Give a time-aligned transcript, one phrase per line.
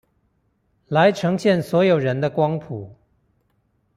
[0.87, 2.89] 來呈現所有人的光譜